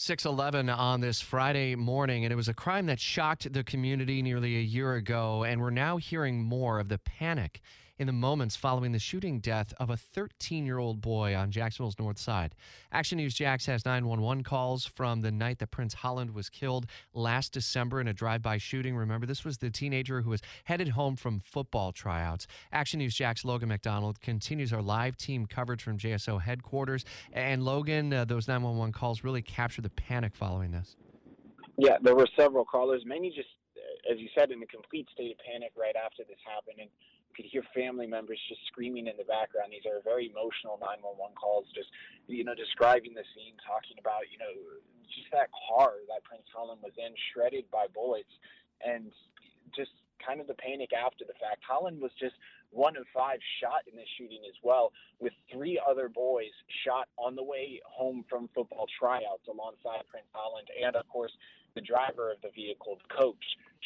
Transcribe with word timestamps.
611 0.00 0.70
on 0.70 1.00
this 1.00 1.20
Friday 1.20 1.74
morning, 1.74 2.24
and 2.24 2.32
it 2.32 2.36
was 2.36 2.46
a 2.46 2.54
crime 2.54 2.86
that 2.86 3.00
shocked 3.00 3.52
the 3.52 3.64
community 3.64 4.22
nearly 4.22 4.56
a 4.56 4.60
year 4.60 4.94
ago, 4.94 5.42
and 5.42 5.60
we're 5.60 5.70
now 5.70 5.96
hearing 5.96 6.40
more 6.40 6.78
of 6.78 6.88
the 6.88 6.98
panic 6.98 7.60
in 7.98 8.06
the 8.06 8.12
moments 8.12 8.54
following 8.54 8.92
the 8.92 8.98
shooting 8.98 9.40
death 9.40 9.74
of 9.78 9.90
a 9.90 9.96
13 9.96 10.64
year 10.64 10.78
old 10.78 11.00
boy 11.00 11.34
on 11.34 11.50
Jacksonville's 11.50 11.98
north 11.98 12.18
side. 12.18 12.54
Action 12.92 13.18
News 13.18 13.34
Jax 13.34 13.66
has 13.66 13.84
911 13.84 14.44
calls 14.44 14.86
from 14.86 15.22
the 15.22 15.32
night 15.32 15.58
that 15.58 15.70
Prince 15.70 15.94
Holland 15.94 16.32
was 16.32 16.48
killed 16.48 16.86
last 17.12 17.52
December 17.52 18.00
in 18.00 18.08
a 18.08 18.12
drive 18.12 18.42
by 18.42 18.58
shooting. 18.58 18.96
Remember, 18.96 19.26
this 19.26 19.44
was 19.44 19.58
the 19.58 19.70
teenager 19.70 20.22
who 20.22 20.30
was 20.30 20.40
headed 20.64 20.90
home 20.90 21.16
from 21.16 21.40
football 21.40 21.92
tryouts. 21.92 22.46
Action 22.72 22.98
News 22.98 23.14
Jax 23.14 23.44
Logan 23.44 23.68
MacDonald 23.68 24.20
continues 24.20 24.72
our 24.72 24.82
live 24.82 25.16
team 25.16 25.46
coverage 25.46 25.82
from 25.82 25.98
JSO 25.98 26.40
headquarters. 26.40 27.04
And 27.32 27.64
Logan, 27.64 28.12
uh, 28.12 28.24
those 28.24 28.46
911 28.46 28.92
calls 28.92 29.24
really 29.24 29.42
captured 29.42 29.82
the 29.82 29.90
panic 29.90 30.34
following 30.34 30.70
this. 30.70 30.96
Yeah, 31.76 31.96
there 32.02 32.16
were 32.16 32.26
several 32.36 32.64
callers, 32.64 33.02
many 33.06 33.30
just, 33.30 33.48
uh, 33.76 34.12
as 34.12 34.18
you 34.18 34.28
said, 34.36 34.50
in 34.50 34.60
a 34.62 34.66
complete 34.66 35.06
state 35.12 35.32
of 35.32 35.38
panic 35.38 35.72
right 35.76 35.94
after 35.94 36.24
this 36.24 36.38
happened. 36.44 36.78
And 36.80 36.90
could 37.38 37.46
hear 37.46 37.62
family 37.70 38.10
members 38.10 38.42
just 38.50 38.66
screaming 38.66 39.06
in 39.06 39.14
the 39.14 39.22
background. 39.30 39.70
These 39.70 39.86
are 39.86 40.02
very 40.02 40.26
emotional 40.26 40.74
911 40.82 41.38
calls, 41.38 41.70
just 41.70 41.86
you 42.26 42.42
know, 42.42 42.58
describing 42.58 43.14
the 43.14 43.22
scene, 43.38 43.54
talking 43.62 43.94
about 44.02 44.26
you 44.26 44.42
know, 44.42 44.50
just 45.06 45.30
that 45.30 45.46
car 45.54 46.02
that 46.10 46.26
Prince 46.26 46.50
Holland 46.50 46.82
was 46.82 46.98
in, 46.98 47.14
shredded 47.30 47.70
by 47.70 47.86
bullets, 47.94 48.34
and 48.82 49.14
just 49.70 49.94
kind 50.28 50.40
of 50.40 50.46
the 50.46 50.54
panic 50.60 50.92
after 50.92 51.24
the 51.24 51.32
fact. 51.40 51.64
Holland 51.64 52.00
was 52.00 52.12
just 52.20 52.36
one 52.70 52.96
of 52.96 53.04
five 53.16 53.40
shot 53.60 53.88
in 53.90 53.96
this 53.96 54.08
shooting 54.20 54.44
as 54.44 54.56
well, 54.62 54.92
with 55.20 55.32
three 55.50 55.80
other 55.80 56.08
boys 56.08 56.52
shot 56.84 57.08
on 57.16 57.34
the 57.34 57.42
way 57.42 57.80
home 57.88 58.24
from 58.28 58.48
football 58.54 58.84
tryouts 59.00 59.48
alongside 59.48 60.04
Prince 60.12 60.28
Holland, 60.32 60.68
and 60.68 60.94
of 60.96 61.08
course 61.08 61.32
the 61.74 61.80
driver 61.80 62.32
of 62.32 62.38
the 62.42 62.50
vehicle, 62.52 62.98
the 63.00 63.14
coach, 63.14 63.44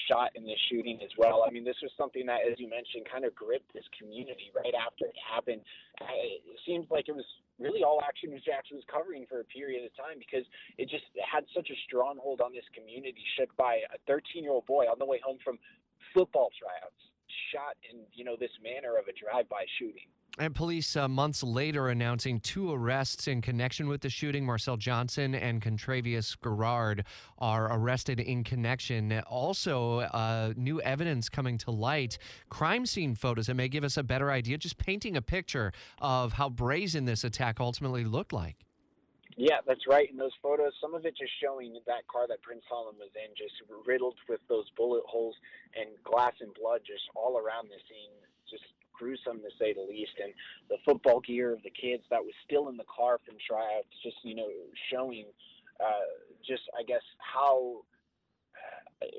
shot 0.09 0.33
in 0.35 0.45
this 0.48 0.59
shooting 0.70 0.98
as 1.05 1.11
well. 1.19 1.45
I 1.47 1.53
mean, 1.53 1.65
this 1.65 1.77
was 1.83 1.93
something 1.98 2.25
that, 2.27 2.41
as 2.48 2.57
you 2.59 2.65
mentioned, 2.65 3.05
kind 3.05 3.29
of 3.29 3.35
gripped 3.35 3.69
this 3.75 3.85
community 3.93 4.48
right 4.57 4.73
after 4.73 5.05
it 5.05 5.19
happened. 5.20 5.61
It 6.01 6.59
seems 6.65 6.89
like 6.89 7.13
it 7.13 7.15
was 7.15 7.29
really 7.61 7.85
all 7.85 8.01
Action 8.01 8.31
News 8.31 8.43
Jackson 8.43 8.81
was 8.81 8.89
covering 8.89 9.27
for 9.29 9.41
a 9.41 9.48
period 9.53 9.85
of 9.85 9.93
time 9.93 10.17
because 10.17 10.48
it 10.79 10.89
just 10.89 11.05
had 11.20 11.45
such 11.55 11.69
a 11.69 11.77
stronghold 11.85 12.41
on 12.41 12.53
this 12.57 12.65
community, 12.73 13.20
shook 13.37 13.55
by 13.61 13.85
a 13.93 13.98
13 14.09 14.43
year 14.43 14.53
old 14.53 14.65
boy 14.65 14.89
on 14.89 14.98
the 14.98 15.05
way 15.05 15.20
home 15.20 15.37
from 15.45 15.59
football 16.14 16.50
tryouts, 16.58 17.00
shot 17.53 17.77
in 17.91 18.00
you 18.12 18.25
know 18.25 18.36
this 18.39 18.50
manner 18.62 18.97
of 18.98 19.06
a 19.08 19.12
drive 19.12 19.48
by 19.48 19.64
shooting. 19.78 20.08
And 20.39 20.55
police 20.55 20.97
uh, 20.97 21.08
months 21.08 21.42
later 21.42 21.89
announcing 21.91 22.41
two 22.41 22.72
arrests 22.72 23.28
in 23.28 23.42
connection 23.42 23.86
with 23.86 24.00
the 24.00 24.08
shooting. 24.08 24.47
Marcel 24.47 24.78
Johnson 24.78 25.34
and 25.34 25.61
Contravius 25.61 26.41
Garrard 26.41 27.05
are 27.39 27.70
arrested 27.70 28.19
in 28.19 28.42
connection. 28.42 29.20
Also, 29.27 29.98
uh, 29.98 30.55
new 30.56 30.80
evidence 30.80 31.28
coming 31.28 31.58
to 31.58 31.70
light, 31.70 32.17
crime 32.48 32.86
scene 32.86 33.14
photos 33.14 33.46
that 33.46 33.55
may 33.57 33.68
give 33.68 33.85
us 33.85 33.98
a 33.98 34.02
better 34.02 34.30
idea, 34.30 34.57
just 34.57 34.79
painting 34.79 35.18
a 35.18 35.23
picture 35.23 35.70
of 36.01 36.33
how 36.33 36.48
brazen 36.48 37.05
this 37.05 37.24
attack 37.24 37.61
ultimately 37.61 38.05
looked 38.05 38.33
like. 38.33 38.57
Yeah, 39.37 39.65
that's 39.67 39.87
right. 39.89 40.11
In 40.11 40.17
those 40.17 40.37
photos, 40.43 40.73
some 40.81 40.95
of 40.95 41.07
it 41.07 41.17
just 41.17 41.33
showing 41.41 41.73
that 41.87 42.07
car 42.09 42.29
that 42.29 42.43
Prince 42.43 42.65
Holland 42.69 42.98
was 43.01 43.11
in, 43.17 43.33
just 43.37 43.55
riddled 43.87 44.17
with 44.29 44.41
those 44.48 44.69
bullet 44.77 45.05
holes 45.07 45.35
and 45.75 45.89
glass 46.05 46.35
and 46.41 46.53
blood 46.55 46.81
just 46.87 47.03
all 47.17 47.39
around 47.39 47.69
the 47.69 47.81
scene. 47.89 48.13
Just 48.51 48.65
gruesome 48.92 49.41
to 49.41 49.51
say 49.59 49.73
the 49.73 49.81
least. 49.81 50.13
And 50.23 50.33
the 50.69 50.77
football 50.85 51.21
gear 51.21 51.53
of 51.53 51.63
the 51.63 51.73
kids 51.73 52.05
that 52.11 52.21
was 52.21 52.35
still 52.45 52.69
in 52.69 52.77
the 52.77 52.89
car 52.89 53.19
from 53.25 53.37
tryouts, 53.41 53.89
just 54.03 54.17
you 54.23 54.35
know, 54.37 54.48
showing 54.92 55.25
uh, 55.81 56.07
just 56.47 56.63
I 56.79 56.85
guess 56.85 57.03
how 57.19 57.83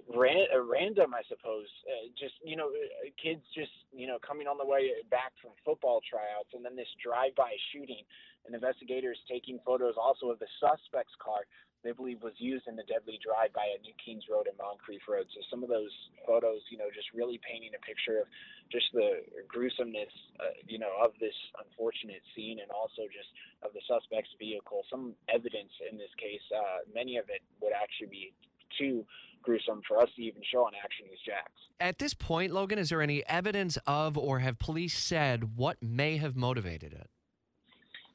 ran, 0.10 0.48
uh, 0.54 0.62
random, 0.62 1.14
I 1.14 1.22
suppose. 1.28 1.68
Uh, 1.88 2.10
just 2.18 2.36
you 2.44 2.56
know, 2.56 2.70
uh, 2.70 3.10
kids 3.22 3.42
just 3.56 3.74
you 3.92 4.08
know 4.08 4.18
coming 4.20 4.48
on 4.48 4.58
the 4.58 4.66
way 4.66 4.92
back 5.10 5.34
from 5.42 5.52
football 5.66 6.02
tryouts, 6.04 6.52
and 6.54 6.64
then 6.64 6.76
this 6.76 6.90
drive-by 7.04 7.56
shooting. 7.72 8.04
And 8.46 8.54
investigators 8.54 9.18
taking 9.32 9.58
photos 9.64 9.96
also 9.96 10.28
of 10.28 10.38
the 10.40 10.52
suspect's 10.60 11.16
car 11.16 11.48
they 11.84 11.92
believe 11.92 12.24
was 12.24 12.34
used 12.40 12.66
in 12.68 12.80
the 12.80 12.88
deadly 12.88 13.20
drive-by 13.20 13.76
at 13.76 13.84
New 13.84 13.94
Kings 14.00 14.24
Road 14.32 14.48
and 14.48 14.56
Moncrief 14.56 15.04
Road. 15.04 15.28
So 15.36 15.44
some 15.52 15.62
of 15.62 15.70
those 15.70 15.92
photos, 16.24 16.64
you 16.72 16.80
know, 16.80 16.88
just 16.88 17.12
really 17.12 17.40
painting 17.44 17.76
a 17.76 17.82
picture 17.84 18.24
of 18.24 18.28
just 18.72 18.88
the 18.96 19.20
gruesomeness, 19.52 20.12
uh, 20.40 20.56
you 20.66 20.80
know, 20.80 20.96
of 20.96 21.12
this 21.20 21.36
unfortunate 21.60 22.24
scene, 22.32 22.64
and 22.64 22.72
also 22.72 23.04
just 23.12 23.28
of 23.62 23.76
the 23.76 23.84
suspect's 23.84 24.32
vehicle. 24.40 24.88
Some 24.88 25.14
evidence 25.28 25.76
in 25.84 26.00
this 26.00 26.12
case, 26.16 26.44
uh, 26.56 26.88
many 26.88 27.20
of 27.20 27.28
it 27.28 27.44
would 27.60 27.76
actually 27.76 28.10
be 28.10 28.32
too 28.80 29.04
gruesome 29.44 29.82
for 29.88 30.00
us 30.00 30.10
to 30.16 30.22
even 30.22 30.42
show 30.52 30.66
on 30.66 30.72
Action 30.84 31.06
News 31.08 31.20
Jax. 31.26 31.52
At 31.80 32.00
this 32.00 32.14
point, 32.14 32.52
Logan, 32.52 32.80
is 32.80 32.90
there 32.90 33.02
any 33.02 33.24
evidence 33.28 33.78
of, 33.86 34.18
or 34.18 34.40
have 34.40 34.58
police 34.58 34.98
said 34.98 35.56
what 35.56 35.78
may 35.82 36.18
have 36.18 36.36
motivated 36.36 36.94
it? 36.94 37.10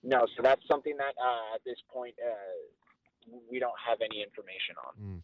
No, 0.03 0.27
so 0.37 0.43
that's 0.43 0.63
something 0.69 0.97
that 0.97 1.15
uh, 1.23 1.55
at 1.55 1.65
this 1.65 1.79
point 1.93 2.15
uh, 2.25 3.37
we 3.51 3.59
don't 3.59 3.79
have 3.87 3.99
any 4.01 4.23
information 4.23 4.75
on. 4.87 5.05
Mm. 5.05 5.23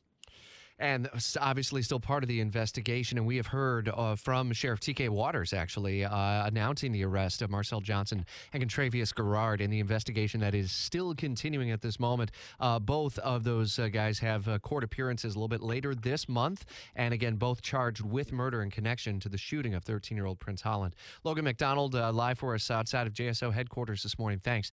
And 0.79 1.09
obviously, 1.41 1.83
still 1.83 2.01
part 2.01 2.25
of 2.25 2.29
the 2.29 2.41
investigation. 2.41 3.17
And 3.17 3.27
we 3.27 3.37
have 3.37 3.47
heard 3.47 3.89
uh, 3.89 4.17
from 4.17 4.53
Sheriff 4.53 4.81
TK 4.81 5.09
Waters 5.09 5.53
actually 5.53 6.05
uh, 6.05 6.47
announcing 6.47 6.91
the 6.91 7.05
arrest 7.05 7.43
of 7.43 7.51
Marcel 7.51 7.81
Johnson 7.81 8.27
and 8.53 8.62
Contravius 8.62 9.15
Garrard 9.15 9.61
in 9.61 9.71
the 9.71 9.79
investigation 9.79 10.41
that 10.41 10.55
is 10.55 10.73
still 10.73 11.15
continuing 11.15 11.71
at 11.71 11.81
this 11.81 12.01
moment. 12.01 12.33
Uh, 12.59 12.79
both 12.79 13.19
of 13.21 13.45
those 13.45 13.79
uh, 13.79 13.89
guys 13.89 14.19
have 14.19 14.49
uh, 14.49 14.59
court 14.59 14.83
appearances 14.83 15.34
a 15.34 15.39
little 15.39 15.49
bit 15.49 15.63
later 15.63 15.95
this 15.95 16.29
month. 16.29 16.65
And 16.97 17.15
again, 17.15 17.37
both 17.37 17.63
charged 17.63 18.01
with 18.01 18.33
murder 18.33 18.63
in 18.63 18.71
connection 18.71 19.21
to 19.21 19.29
the 19.29 19.39
shooting 19.39 19.75
of 19.75 19.84
13 19.84 20.17
year 20.17 20.27
old 20.27 20.41
Prince 20.41 20.63
Holland. 20.63 20.97
Logan 21.23 21.45
MacDonald, 21.45 21.95
uh, 21.95 22.11
live 22.13 22.39
for 22.39 22.55
us 22.55 22.71
outside 22.71 23.07
of 23.07 23.13
JSO 23.13 23.53
headquarters 23.53 24.03
this 24.03 24.19
morning. 24.19 24.41
Thanks. 24.43 24.73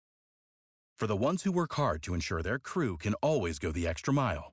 For 1.00 1.06
the 1.06 1.16
ones 1.16 1.44
who 1.44 1.52
work 1.52 1.72
hard 1.76 2.02
to 2.02 2.12
ensure 2.12 2.42
their 2.42 2.58
crew 2.58 2.98
can 2.98 3.14
always 3.22 3.58
go 3.58 3.72
the 3.72 3.88
extra 3.88 4.12
mile, 4.12 4.52